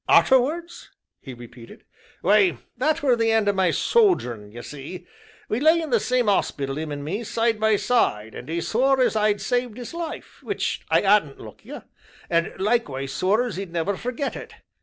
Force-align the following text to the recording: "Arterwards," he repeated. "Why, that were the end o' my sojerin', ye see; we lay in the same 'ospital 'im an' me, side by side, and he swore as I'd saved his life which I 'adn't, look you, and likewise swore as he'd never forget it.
"Arterwards," 0.09 0.89
he 1.19 1.31
repeated. 1.35 1.85
"Why, 2.21 2.57
that 2.75 3.03
were 3.03 3.15
the 3.15 3.31
end 3.31 3.47
o' 3.47 3.51
my 3.53 3.69
sojerin', 3.69 4.51
ye 4.51 4.63
see; 4.63 5.05
we 5.47 5.59
lay 5.59 5.79
in 5.79 5.91
the 5.91 5.99
same 5.99 6.27
'ospital 6.27 6.79
'im 6.79 6.91
an' 6.91 7.03
me, 7.03 7.23
side 7.23 7.59
by 7.59 7.75
side, 7.75 8.33
and 8.33 8.49
he 8.49 8.61
swore 8.61 8.99
as 8.99 9.15
I'd 9.15 9.39
saved 9.41 9.77
his 9.77 9.93
life 9.93 10.41
which 10.41 10.81
I 10.89 11.03
'adn't, 11.03 11.39
look 11.39 11.63
you, 11.63 11.83
and 12.31 12.51
likewise 12.59 13.13
swore 13.13 13.43
as 13.43 13.57
he'd 13.57 13.71
never 13.71 13.95
forget 13.95 14.35
it. 14.35 14.55